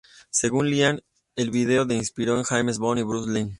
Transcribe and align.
Según 0.31 0.71
Liam 0.71 0.97
el 1.35 1.51
video 1.51 1.85
se 1.85 1.93
inspiró 1.93 2.35
en 2.35 2.41
James 2.43 2.79
Bond 2.79 3.01
y 3.01 3.03
Bruce 3.03 3.29
Lee. 3.29 3.49